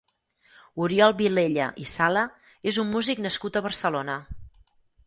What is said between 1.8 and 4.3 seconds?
i Sala és un music nascut a Barcelona.